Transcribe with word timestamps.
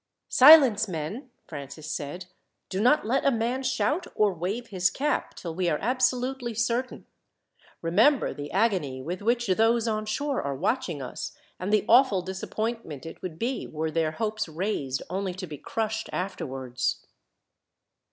"Silence, 0.29 0.87
men!" 0.87 1.29
Francis 1.47 1.91
said. 1.93 2.25
"Do 2.69 2.81
not 2.81 3.05
let 3.05 3.23
a 3.23 3.29
man 3.29 3.61
shout, 3.61 4.07
or 4.15 4.33
wave 4.33 4.69
his 4.69 4.89
cap, 4.89 5.35
till 5.35 5.53
we 5.53 5.69
are 5.69 5.77
absolutely 5.79 6.55
certain. 6.55 7.05
Remember 7.83 8.33
the 8.33 8.51
agony 8.51 8.99
with 9.03 9.21
which 9.21 9.45
those 9.45 9.87
on 9.87 10.07
shore 10.07 10.41
are 10.41 10.55
watching 10.55 11.03
us, 11.03 11.37
and 11.59 11.71
the 11.71 11.85
awful 11.87 12.23
disappointment 12.23 13.05
it 13.05 13.21
would 13.21 13.37
be, 13.37 13.67
were 13.67 13.91
their 13.91 14.13
hopes 14.13 14.47
raised 14.49 15.03
only 15.07 15.35
to 15.35 15.45
be 15.45 15.59
crushed, 15.59 16.09
afterwards." 16.11 17.05